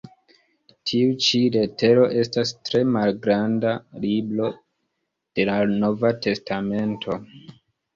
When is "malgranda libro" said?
2.95-4.53